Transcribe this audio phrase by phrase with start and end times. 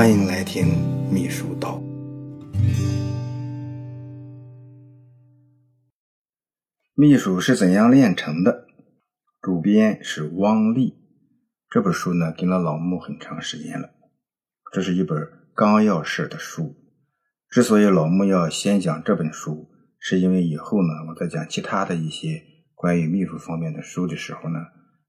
[0.00, 0.64] 欢迎来听
[1.12, 1.78] 秘书道。
[6.94, 8.66] 秘书是怎样炼成的？
[9.42, 10.94] 主编是汪丽。
[11.68, 13.90] 这本书呢，跟了老穆很长时间了。
[14.72, 15.18] 这是一本
[15.54, 16.74] 纲要式的书。
[17.50, 22.42] 之所以老穆要先讲这本书，是因为以后呢，我在讲其他的一些
[22.74, 24.60] 关于秘书方面的书的时候呢，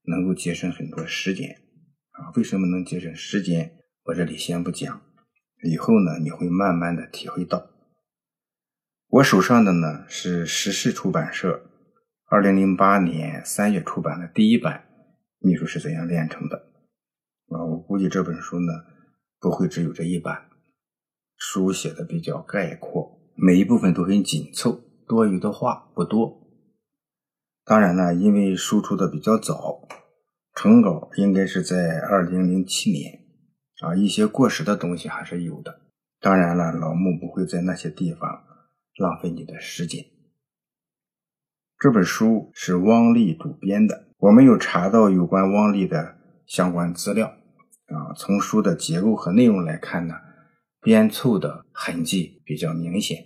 [0.07, 1.49] 能够节省很多时间。
[2.09, 3.77] 啊，为什么能节省时间？
[4.05, 5.01] 我这里先不讲，
[5.63, 7.69] 以后呢你会慢慢的体会到。
[9.07, 11.69] 我手上的呢是时事出版社
[12.25, 14.85] 二零零八年三月出版的第一版
[15.47, 16.71] 《秘书是怎样炼成的》
[17.55, 18.73] 啊，我估计这本书呢
[19.39, 20.49] 不会只有这一版。
[21.37, 26.39] 书写的比较概括，每一部分都很紧凑，多余的话不多。
[27.65, 29.87] 当然呢，因为书出的比较早，
[30.55, 33.20] 成稿应该是在二零零七年。
[33.81, 35.81] 啊，一些过时的东西还是有的。
[36.19, 38.43] 当然了，老穆不会在那些地方
[38.97, 40.05] 浪费你的时间。
[41.79, 47.27] 这本书是汪丽主编的，我没有查到有关汪丽的相关资料。
[47.87, 50.13] 啊，从书的结构和内容来看呢，
[50.79, 53.17] 编凑的痕迹比较明显。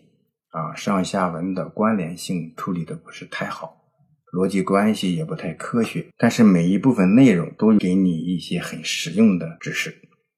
[0.51, 3.83] 啊，上下文的关联性处理的不是太好，
[4.31, 6.07] 逻辑关系也不太科学。
[6.17, 9.93] 但是每一部分内容都给你一些很实用的知识。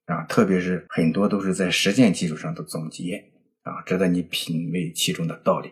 [0.08, 3.26] 啊，特别是很多都是在实践基础上的总结
[3.64, 5.70] 啊，值得你品味其中的道理。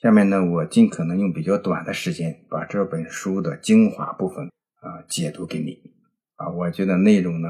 [0.00, 4.46] 下面呢，我尽可能用比较短的时间把这本书的精华部分
[4.80, 5.78] 啊解读给你
[6.36, 6.48] 啊。
[6.50, 7.48] 我觉得内容呢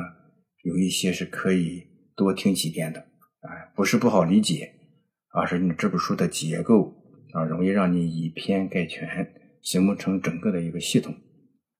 [0.64, 4.72] 有一些是可以多听几遍的，啊，不是不好理解，
[5.32, 6.92] 而是你这本书的结构
[7.32, 11.14] 啊容易让你以偏概全，形不成整个的一个系统。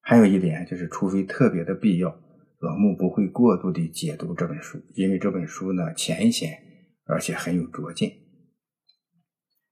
[0.00, 2.16] 还有一点就是，除非特别的必要。
[2.58, 6.58] 老穆不会过度的解读这本书，因为这本书呢浅显，
[7.04, 8.12] 而且很有拙见。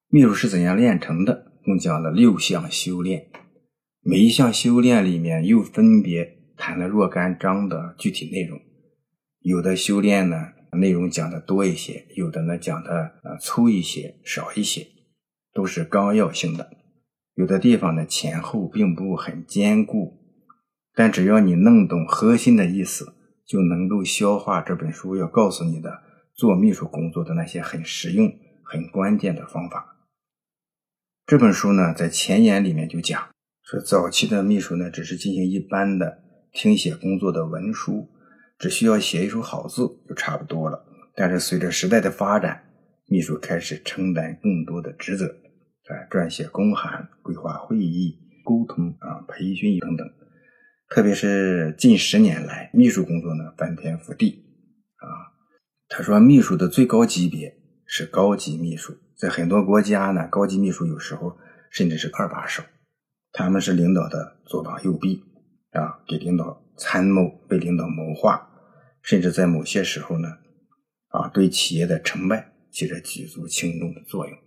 [0.09, 1.53] 秘书是怎样炼成的？
[1.65, 3.31] 共讲了六项修炼，
[4.03, 8.61] 每一项修炼里面又分别谈了若干章的具体内容。
[9.41, 14.87] 有的修炼呢内容讲的多一些，有的呢讲的呃粗一些、少一些，
[15.55, 16.71] 都是纲要性的。
[17.35, 20.24] 有的地方呢前后并不很坚固。
[20.95, 23.15] 但只要你弄懂核心的意思，
[23.47, 26.03] 就能够消化这本书要告诉你的
[26.35, 28.33] 做秘书工作的那些很实用、
[28.63, 29.97] 很关键的方法。
[31.27, 33.29] 这本书呢，在前言里面就讲
[33.63, 36.19] 说，早期的秘书呢，只是进行一般的
[36.53, 38.09] 听写工作的文书，
[38.59, 40.85] 只需要写一手好字就差不多了。
[41.17, 42.65] 但是随着时代的发展，
[43.09, 50.07] 秘书开始承担更多的职责，啊，撰写公函、规划会议、沟通啊、培训等等。
[50.95, 54.45] 特别是近十年来，秘书工作呢翻天覆地
[54.99, 55.35] 啊。
[55.89, 57.53] 他说，秘书的最高级别
[57.85, 61.37] 是高级秘书，在很多国家呢，高级秘书有时候
[61.73, 62.63] 甚至是二把手，
[63.33, 65.21] 他们是领导的左膀右臂
[65.73, 68.49] 啊，给领导参谋，为领导谋划，
[69.03, 70.29] 甚至在某些时候呢，
[71.09, 74.39] 啊，对企业的成败起着举足轻重的作用。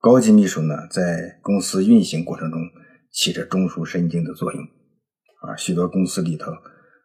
[0.00, 2.60] 高级秘书呢，在公司运行过程中
[3.12, 4.68] 起着中枢神经的作用。
[5.46, 6.50] 啊，许多公司里头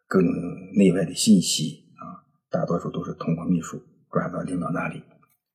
[0.08, 0.28] 各种
[0.74, 3.80] 内外的信息啊，大多数都是通过秘书
[4.10, 5.00] 转到领导那里，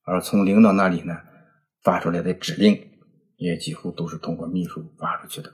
[0.03, 1.13] 而从领导那里呢
[1.83, 2.79] 发出来的指令
[3.35, 5.51] 也几乎都是通过秘书发出去的。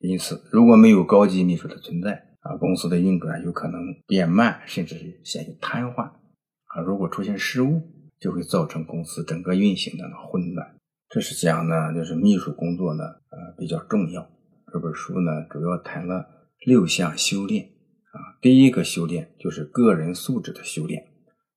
[0.00, 6.02] 因此，如果没有高级秘书的存在啊，公司的运转有可能变慢，甚至是陷入瘫痪。
[6.04, 7.80] 啊，如果出现失误，
[8.20, 10.76] 就会造成公司整个运行的混乱。
[11.08, 14.30] 这是讲呢，就是秘书工作呢，呃，比较重要。
[14.72, 16.37] 这本书呢，主要谈了。
[16.66, 21.06] 六项修炼啊，第一个修炼就是个人素质的修炼。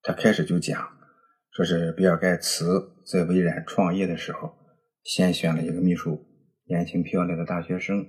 [0.03, 0.87] 他开始就讲，
[1.51, 4.53] 说是比尔盖茨在微软创业的时候，
[5.03, 6.23] 先选了一个秘书，
[6.67, 8.05] 年轻漂亮的大学生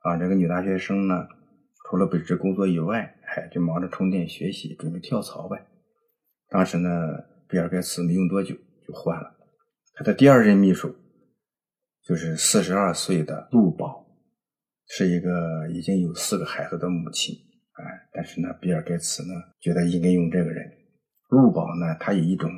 [0.00, 0.16] 啊。
[0.16, 1.26] 这个女大学生呢，
[1.88, 5.66] 除了本职工作以外，哎，就忙着充电学习，准备跳槽呗。
[6.48, 6.88] 当时呢，
[7.48, 8.54] 比尔盖茨没用多久
[8.86, 9.36] 就换了
[9.94, 10.94] 他的第二任秘书，
[12.04, 14.07] 就是四十二岁的杜宝。
[14.88, 17.34] 是一个已经有四个孩子的母亲，
[17.72, 20.64] 哎，但是呢，比尔盖茨呢觉得应该用这个人。
[21.28, 22.50] 陆宝呢，她以一种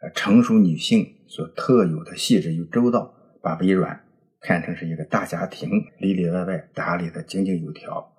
[0.00, 3.12] 呃成熟女性所特有的细致与周到，
[3.42, 4.00] 把微软
[4.40, 5.68] 看成是一个大家庭，
[5.98, 8.12] 里里外外打理的井井有条。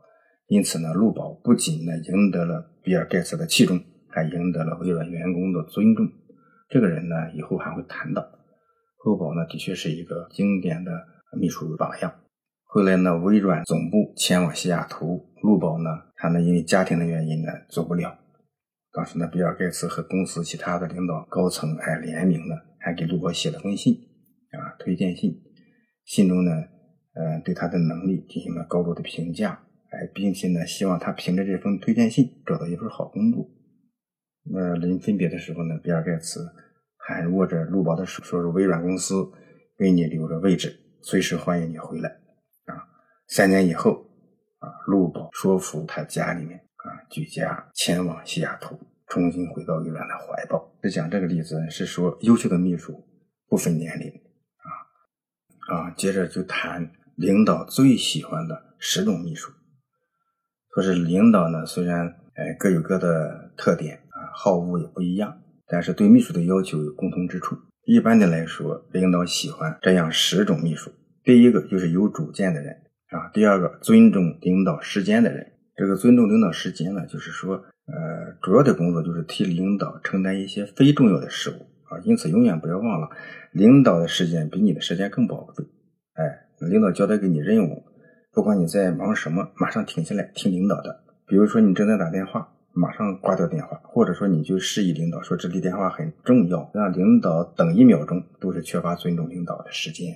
[0.47, 6.05] 因此呢，陆宝不仅呢赢得了比尔盖茨的器重，还赢得了微软员工的尊重。
[6.67, 8.21] 这个人呢，以后还会谈到。
[9.05, 10.91] 陆宝呢，的确是一个经典的
[11.39, 12.13] 秘书榜样。
[12.75, 18.19] 后来呢，微软总部迁往西雅图，陆宝呢，他呢因为家庭的原因呢，走不了。
[18.91, 23.93] 当时呢，比尔盖茨和公司其他的领导高层还联名呢，还给陆宝写了封信
[24.51, 25.41] 啊，推荐信。
[26.03, 26.51] 信中呢，
[27.13, 29.57] 呃，对他的能力进行了高度的评价，
[29.91, 33.49] 哎，并且呢，希望他凭着这封推荐信找到一份好工作。
[34.51, 36.45] 那临分别的时候呢，比尔盖茨
[36.97, 39.31] 还握着陆宝的手，说是微软公司
[39.77, 42.24] 为你留着位置，随时欢迎你回来。
[43.27, 44.05] 三年以后，
[44.59, 50.71] 啊，陆宝说服他家里面啊，举家前往西雅图，重新回到微软的怀抱。
[50.81, 53.03] 这讲这个例子是说，优秀的秘书
[53.47, 54.07] 不分年龄。
[55.67, 59.51] 啊，接着就谈领导最喜欢的十种秘书。
[60.75, 67.57] 说是领导呢，虽然哎各有各的特点啊，好恶也不一样，但是对秘书的要求有共同之处。
[67.85, 70.91] 一般的来说，领导喜欢这样十种秘书：
[71.23, 75.53] 第一个就是有主见的人啊；第二个尊重领导时间的人。
[75.75, 81.53] 这个尊重领导时间呢，就是说呃，主要的工作就是替领导承担一些非重要的事务。
[81.85, 83.09] 啊，因此永远不要忘了，
[83.51, 85.65] 领导的时间比你的时间更宝贵。
[86.13, 87.83] 哎，领导交代给你任务，
[88.31, 91.03] 不管你在忙什么，马上停下来听领导的。
[91.27, 100.07] 比如说你正在打电话，马上挂掉电话，或者说你就示意领导说这里电话很重要，让领导等一秒钟，都是缺乏尊重领导的时间。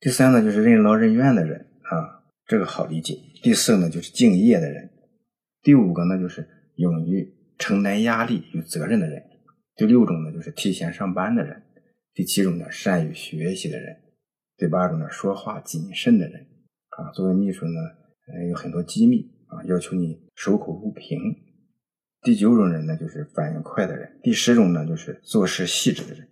[0.00, 3.18] 第三呢，就是任劳任怨的人啊，这个好理解。
[3.42, 4.90] 第四个呢，就是敬业的人。
[5.62, 6.46] 第五个呢，就是
[6.76, 9.22] 勇于承担压力与责任的人。
[9.76, 11.56] 第六种呢，就是提前上班的人；
[12.14, 13.96] 第七种呢，善于学习的人；
[14.56, 16.46] 第八种呢，说话谨慎的人。
[16.90, 17.80] 啊，作为秘书呢，
[18.32, 21.18] 呃，有很多机密啊，要求你守口如瓶。
[22.22, 26.28] 第九种人呢，就是反应快的人；第十种呢，就是做事细致的人。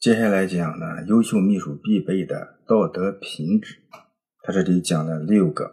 [0.00, 3.78] 接下来讲呢，优秀秘书必备的道德品质。
[4.44, 5.64] 他这里讲了六个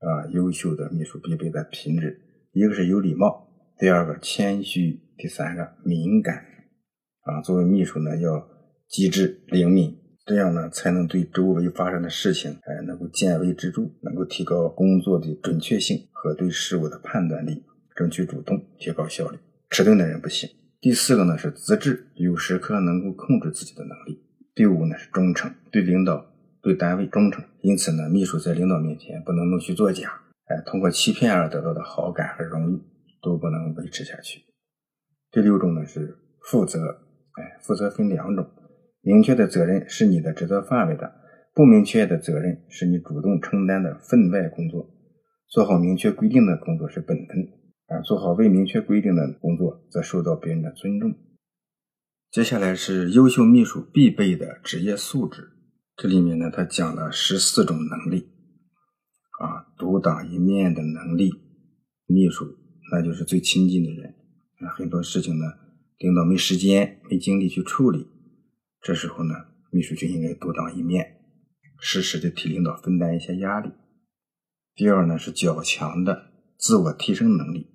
[0.00, 2.20] 啊，优秀的秘书必备的品质，
[2.52, 3.48] 一个是有礼貌。
[3.78, 6.44] 第二个谦虚，第三个敏感，
[7.22, 8.46] 啊，作为秘书呢，要
[8.86, 9.96] 机智灵敏，
[10.26, 17.64] 这样呢，才能对周围发生的事情，哎，能够见微知著，能够提高工作的准确性和对事物的判断力，
[17.96, 19.38] 争取主动，提高效率。
[19.70, 20.50] 迟钝的人不行。
[20.82, 24.20] 第四个呢是资质，有时刻能够控制自己的能力。
[24.52, 26.26] 第五呢是忠诚，对领导、
[26.60, 27.42] 对单位忠诚。
[27.60, 30.10] 因此呢，秘书在领导面前不能弄虚作假，
[30.46, 32.82] 哎，通过欺骗而得到的好感和荣誉。
[33.22, 34.42] 都不能维持下去。
[35.30, 36.80] 第六种呢是负责，
[37.38, 38.44] 哎，负责分两种，
[39.00, 41.12] 明确的责任是你的职责范围的，
[41.54, 44.90] 不明确的责任是你主动承担的分外工作。
[45.48, 47.48] 做好明确规定的工作是本分，
[47.92, 51.14] 啊，做好未明确规定的工作则受到别人的尊重。
[52.30, 55.50] 接下来是优秀秘书必备的职业素质，
[55.96, 58.30] 这里面呢，他讲了十四种能力，
[59.40, 61.30] 啊，独当一面的能力，
[62.06, 62.46] 秘书。
[62.90, 64.14] 那就是最亲近的人
[64.60, 65.44] 啊，很多事情呢，
[65.98, 68.06] 领导没时间、没精力去处理，
[68.80, 69.34] 这时候呢，
[69.70, 71.20] 秘书就应该独当一面，
[71.78, 73.70] 适时的替领导分担一些压力。
[74.74, 77.66] 第二呢，是较强的自我提升能力，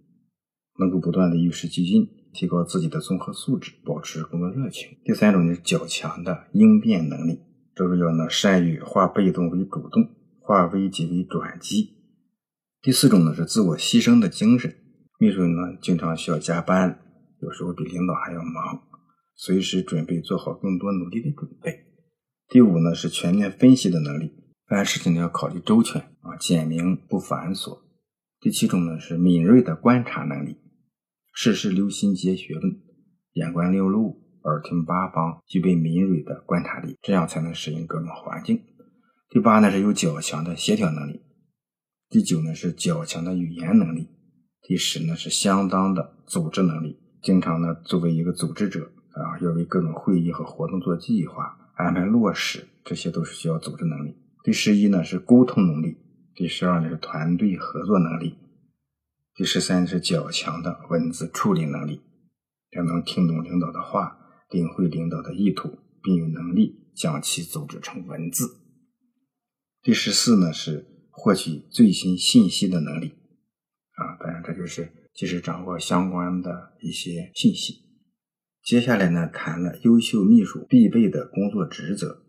[0.79, 4.97] 能够不断的与时俱进，提高自己的综合素质，保持工作热情。
[5.03, 7.39] 第三种呢，是较强的应变能力，
[7.75, 10.09] 这个要呢，善于化被动为主动，
[10.39, 11.95] 化危机为转机。
[12.81, 14.75] 第四种呢，是自我牺牲的精神。
[15.19, 16.99] 秘书呢，经常需要加班，
[17.41, 18.83] 有时候比领导还要忙，
[19.35, 21.85] 随时准备做好更多努力的准备。
[22.47, 24.31] 第五呢，是全面分析的能力，
[24.67, 27.79] 办事情呢要考虑周全啊，简明不繁琐。
[28.39, 30.55] 第七种呢，是敏锐的观察能力，
[31.39, 32.63] 事事留心结学问，
[33.33, 38.59] 眼观六路，耳听八方，具备敏锐的观察力，这样才能适应各种环境。
[39.29, 41.21] 第八呢，是有较强的协调能力。
[42.09, 44.07] 第九呢，是较强的语言能力。
[44.63, 54.15] 第十呢是相当的组织能力，经常呢作为一个组织者啊，要为各种会议和活动做计划、安排落实，这些都是需要组织能力。
[54.43, 55.97] 第十一呢是沟通能力，
[56.33, 58.33] 第十二呢是团队合作能力，
[59.37, 62.01] 第十三是较强的文字处理能力，
[62.71, 64.17] 要能听懂领导的话，
[64.49, 68.47] 领会领导的意图，并有能力将其组织成文字。
[69.83, 73.13] 第十四呢是获取最新信息的能力。
[73.91, 77.75] 啊，当然这就是及时掌握相关的一些信息。
[78.63, 82.23] 接下来呢，谈了优秀秘书必备的工作职责。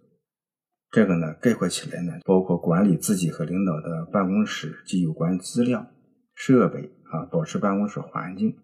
[0.91, 5.91] 这个呢，概括起来呢，包括管理自己和领导的办公室及有关资料、
[6.35, 8.57] 设备啊，保持办公室环境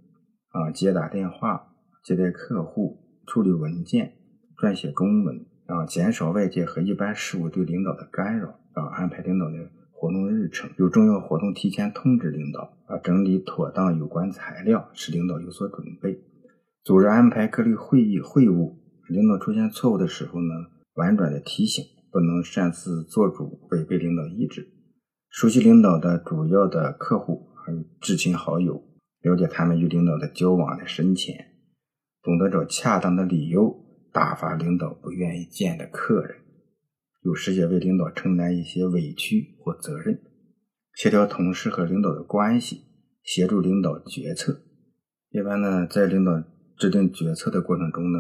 [0.51, 1.75] 啊，接打电话、
[2.05, 4.13] 接待客户、处理文件、
[4.57, 16.19] 撰写公文啊，减少外界和一般事务对领导的干扰啊，安排领导的活动日程，有重要活动提前通知领导，啊，整理妥当有关材料，使领导有所准备，
[16.83, 18.81] 组织安排各类会议会务。
[19.09, 20.55] 领导出现错误的时候呢，
[20.95, 24.67] 婉转的提醒，不能擅自做主，违背领导意志。
[25.29, 28.83] 熟悉领导的主要的客户还有至亲好友，
[29.23, 31.53] 了解他们与领导的交往的深浅，
[32.23, 33.75] 懂得找恰当的理由
[34.13, 36.37] 打发领导不愿意见的客人，
[37.23, 40.21] 有时也为领导承担一些委屈或责任，
[40.95, 42.83] 协调同事和领导的关系，
[43.23, 44.61] 协助领导决策。
[45.31, 46.43] 一般呢，在领导
[46.77, 48.19] 制定决策的过程中呢。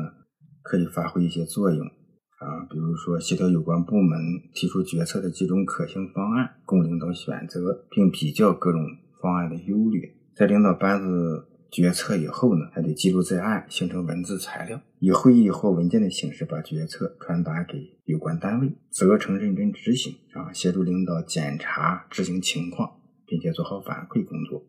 [0.66, 4.18] 可以发挥一些作用啊，比如说协调有关部门
[4.54, 8.80] 提出决策的几种可行方案，供领导选择，并比较各种
[9.25, 10.02] 方案的优劣。
[10.37, 24.62] 在领导班子决策以后呢，还得记录在案，形成文字材料，以会议或文件的形式把决策传达给有关单位，责成认真执行啊，协助领导检查执行情况，并且做好反馈工作。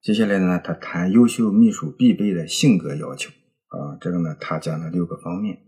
[0.00, 3.32] 接下来呢，他谈优秀秘书必备的性格要求。
[3.68, 5.58] 啊，这个呢，他讲了六个方面，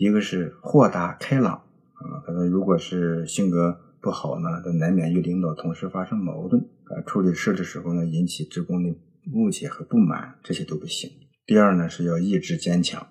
[0.00, 8.94] 一个是豁达开朗啊，他说如果是性格不好呢，他难免与领导同事发生矛盾啊，处理事的时候呢，引起职工的
[9.34, 11.10] 误解和不满，这些都不行。
[11.44, 13.04] 第二呢，是要意志坚强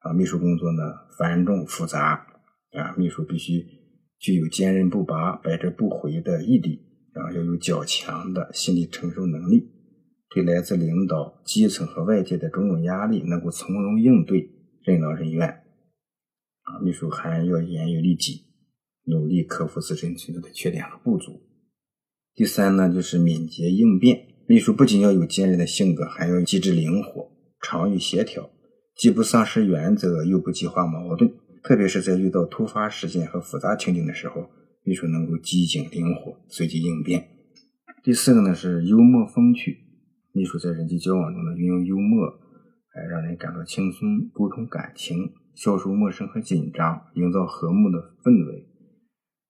[0.00, 0.82] 啊，秘书工作呢
[1.16, 2.26] 繁重复杂
[2.72, 3.64] 啊，秘书必须
[4.18, 6.80] 具有坚韧不拔、百折不回的毅力
[7.14, 9.70] 啊，要有较强的心理承受能力。
[10.34, 14.50] 对来自领导、基层和外界的种种压力，能够从容应对，
[14.82, 15.48] 任劳任怨。
[16.62, 18.45] 啊，秘书还要严于律己，
[19.06, 21.40] 努力克服自身存在的缺点和不足。
[22.34, 24.26] 第三呢，就是敏捷应变。
[24.46, 28.50] 秘书不仅要有坚韧的性格，还要机智灵活、常于协调，
[28.96, 31.32] 既不丧失原则，又不激化矛盾。
[31.64, 34.48] 特别是在遇到突发事件和复杂情景的时候，
[34.84, 37.26] 秘书能够机警灵活、随机应变。
[38.04, 39.78] 第四个呢，是幽默风趣。
[40.32, 42.26] 秘书在人际交往中呢，运用幽默，
[42.94, 48.64] 哎，让人感到轻松，沟通感情，消除陌生和紧张，营造和睦的氛围，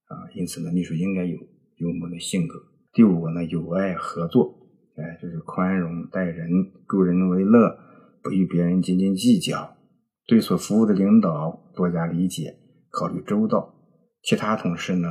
[0.07, 1.37] 啊，因此呢，秘书应该有
[1.77, 2.55] 幽默的性格。
[2.93, 6.49] 第五个呢，友爱合作，哎，就是宽容待人，
[6.89, 7.79] 助人为乐，
[8.23, 9.77] 不与别人斤斤计较，
[10.27, 12.57] 对所服务的领导多加理解，
[12.91, 13.75] 考虑周到。
[14.23, 15.09] 其他同事呢，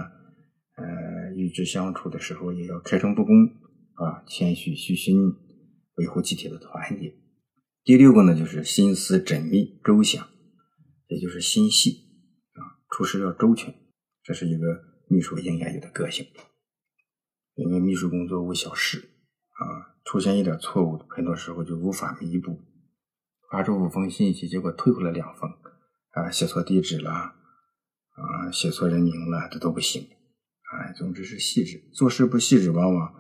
[0.76, 3.46] 呃，与之相处的时候也要开诚布公，
[3.94, 5.34] 啊，谦虚虚心。
[5.98, 7.16] 维护集体的团结。
[7.86, 10.28] 第六个呢，就是心思缜密周详，
[11.08, 11.92] 也就是心细
[12.52, 13.74] 啊，处事要周全，
[14.26, 14.66] 这是一个
[15.08, 16.26] 秘书应该有的个性。
[17.54, 22.60] 因为秘书工作无小事啊，出现一点错误，很多时候就无法弥补。
[23.52, 25.50] 发出五封信息，结果退回来两封
[26.10, 30.02] 啊，写错地址了啊，写错人名了，这都不行。
[30.74, 33.14] 哎，总之是细致，做事不细致，往往。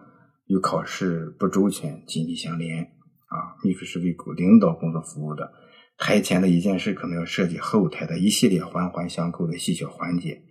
[0.47, 3.57] 与考试不周全紧密相连啊！
[3.63, 5.51] 秘书是为领导工作服务的，
[5.97, 10.43] 台前的一件事可能要涉及后台的一系列环环相扣的细小环节。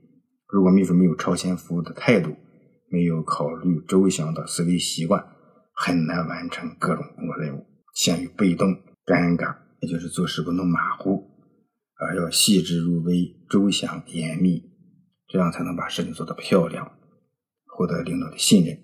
[0.55, 2.31] 如果秘书没有超前服务的态度，
[2.89, 5.21] 没有考虑周详的思维习惯，
[5.73, 8.69] 很难完成各种工作任务，陷于被动、
[9.05, 11.29] 尴尬，也就是做事不能马虎，
[11.97, 14.63] 而要细致入微、周详严密，
[15.27, 16.89] 这样才能把事情做得漂亮，
[17.67, 18.79] 获得领导的信任。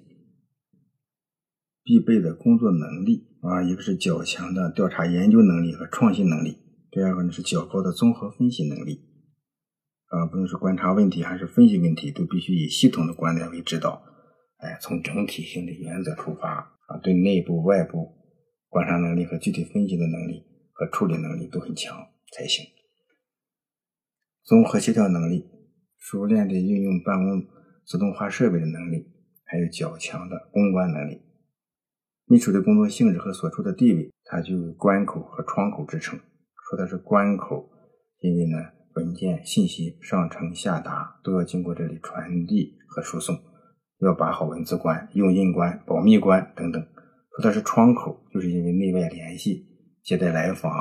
[1.85, 6.59] 必备的工作能力啊，一个是较强的调查研究能力和创新能力，
[6.91, 9.09] 第二个呢是较高的综合分析能力
[10.11, 14.03] 啊，不论是观察问题还是分析问题，都必须以系统的观点为指导，
[14.59, 16.51] 哎，从整体性的原则出发
[16.87, 18.13] 啊，对内部外部
[18.69, 21.97] 观察能力和具体分析的能力和处理能力都很强
[22.33, 22.67] 才行。
[24.43, 25.45] 综合协调能力，
[25.97, 27.47] 熟练的运用办公
[27.87, 29.07] 自动化设备的能力，
[29.45, 31.23] 还有较强的公关能力。
[32.27, 36.19] 秘书的工作性质和所处的地位，它就有关口和窗口之称。
[36.69, 37.71] 说的是关口，
[38.19, 38.59] 因为呢，
[38.95, 43.37] 文件信息上呈下达都要经过这里传递和输送，
[44.01, 46.83] 要把好文字关、用印关、保密关等等。
[47.37, 49.65] 说它是窗口，就是因为内外联系、
[50.03, 50.73] 接待来访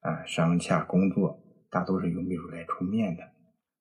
[0.00, 1.38] 啊、商洽工作，
[1.70, 3.22] 大都是由秘书来出面的。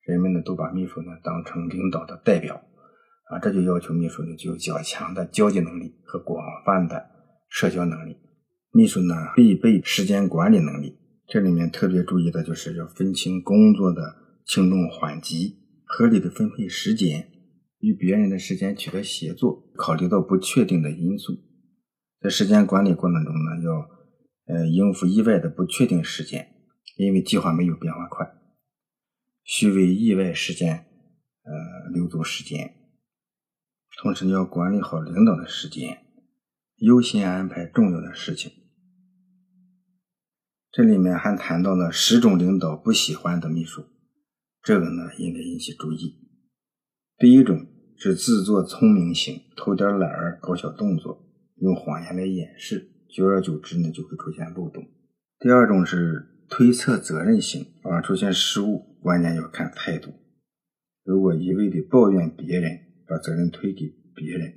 [0.05, 2.61] 人们呢，都把秘书呢当成领导的代表。
[3.29, 7.09] 啊，这就要求秘书呢具有较强的交际能力和广泛的
[7.49, 8.17] 社交能力。
[8.71, 14.15] 秘书呢必备时间管理能力，这里面特别注意的就是要分清工作的
[14.45, 17.31] 轻重缓急，合理的分配时间，
[17.79, 21.33] 与别人的时间取得协作，考虑到不确定的因素。
[22.21, 26.47] 在时间管理过程中呢，要呃应付意外的不确定时间，
[26.97, 28.27] 因为计划没有变化快，
[29.43, 30.85] 需为意外事件
[31.43, 32.73] 呃留足时间。
[34.01, 36.05] 同时你要管理好领导的时间，
[36.77, 38.51] 优先安排重要的事情。
[40.75, 43.85] 这里面还谈到了十种领导不喜欢的秘书，
[44.61, 46.15] 这个呢应该引起注意。
[47.17, 47.65] 第一种
[47.95, 51.23] 是自作聪明型，偷点懒儿，搞小动作，
[51.61, 54.85] 用谎言来掩饰，久而久之呢就会出现漏洞。
[55.39, 60.11] 第二种是推测责任型，啊，出现失误，关键要看态度。
[61.05, 62.77] 如果一味的抱怨别人，
[63.07, 64.53] 把责任推给别人，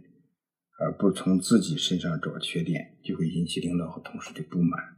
[0.80, 4.97] 而不从自己身上找缺点，就会引起领导和同事的不满。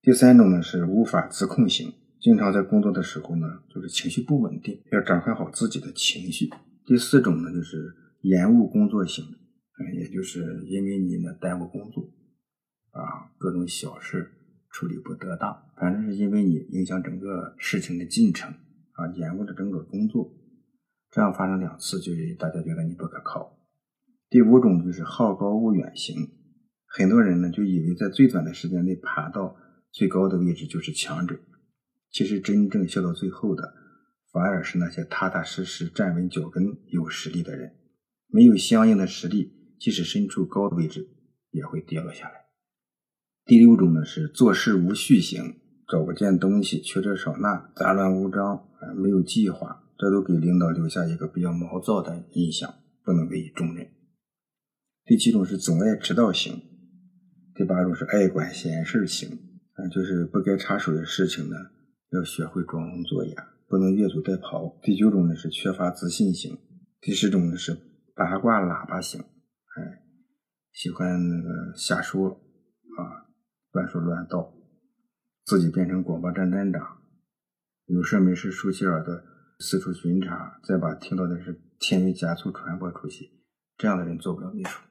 [0.00, 6.48] 第三种呢是无法自控型，经常在工作的时候呢，就是情绪不稳定，要掌控好自己的情绪。
[6.86, 12.04] 第四种呢就是延误工作型，嗯，也就是因为你呢耽误工作，
[12.92, 14.30] 啊，各种小事
[14.70, 18.50] 处理不得当，反正是因为你影响整个事情的进程，
[18.92, 20.32] 啊，延误了整个工作，
[21.10, 23.58] 这样发生两次，就大家觉得你不可靠。
[24.30, 26.14] 第五种就是好高骛远型，
[26.86, 29.56] 很多人呢就以为在最短的时间内爬到。
[29.98, 31.36] 最高的位置就是强者，
[32.12, 33.74] 其实真正笑到最后的，
[34.30, 37.74] 反而是那些踏踏实实站稳脚跟、有实力的人。
[38.28, 39.50] 没有相应的实力，
[39.80, 41.08] 即使身处高的位置，
[41.50, 42.34] 也会跌落下来。
[43.44, 45.56] 第六种呢是做事无序型，
[45.88, 53.90] 找不见东西，缺这少那，杂乱无章，没有计划，这都给领导留下一个比较毛躁的印象，不能委以重任。
[55.04, 56.62] 第七种是总爱迟到型，
[57.56, 59.57] 第八种是爱管闲事型。
[59.78, 61.56] 那，就是不该插手的事情呢，
[62.10, 64.76] 要学会装聋作哑，不能越俎代庖。
[64.82, 66.58] 第九种呢是缺乏自信型，
[67.00, 67.78] 第十种呢是
[68.16, 70.02] 八卦喇叭型，哎，
[70.72, 73.30] 喜欢那个瞎说啊，
[73.70, 74.52] 乱说乱道，
[75.44, 76.98] 自己变成广播站站长，
[77.86, 79.14] 有事没事竖起耳朵
[79.60, 83.30] 四处巡查，再把听到的事添油加醋传播出去，
[83.76, 84.87] 这样的人做不了秘书。